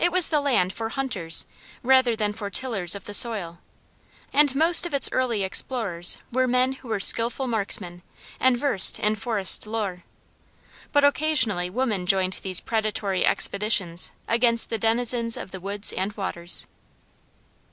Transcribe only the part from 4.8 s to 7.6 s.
of its early explorers were men who were skillful